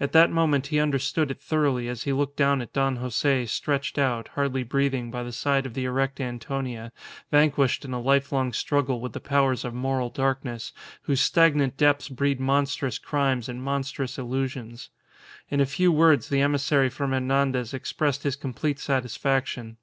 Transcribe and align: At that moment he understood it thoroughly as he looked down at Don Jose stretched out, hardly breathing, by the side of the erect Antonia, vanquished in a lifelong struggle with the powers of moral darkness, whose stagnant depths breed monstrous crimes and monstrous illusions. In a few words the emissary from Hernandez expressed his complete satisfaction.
At 0.00 0.12
that 0.12 0.30
moment 0.30 0.68
he 0.68 0.80
understood 0.80 1.30
it 1.30 1.42
thoroughly 1.42 1.88
as 1.88 2.04
he 2.04 2.12
looked 2.14 2.38
down 2.38 2.62
at 2.62 2.72
Don 2.72 2.96
Jose 2.96 3.44
stretched 3.44 3.98
out, 3.98 4.28
hardly 4.28 4.62
breathing, 4.62 5.10
by 5.10 5.22
the 5.22 5.30
side 5.30 5.66
of 5.66 5.74
the 5.74 5.84
erect 5.84 6.22
Antonia, 6.22 6.90
vanquished 7.30 7.84
in 7.84 7.92
a 7.92 8.00
lifelong 8.00 8.54
struggle 8.54 8.98
with 8.98 9.12
the 9.12 9.20
powers 9.20 9.66
of 9.66 9.74
moral 9.74 10.08
darkness, 10.08 10.72
whose 11.02 11.20
stagnant 11.20 11.76
depths 11.76 12.08
breed 12.08 12.40
monstrous 12.40 12.96
crimes 12.98 13.46
and 13.46 13.62
monstrous 13.62 14.16
illusions. 14.16 14.88
In 15.50 15.60
a 15.60 15.66
few 15.66 15.92
words 15.92 16.30
the 16.30 16.40
emissary 16.40 16.88
from 16.88 17.10
Hernandez 17.12 17.74
expressed 17.74 18.22
his 18.22 18.36
complete 18.36 18.78
satisfaction. 18.78 19.76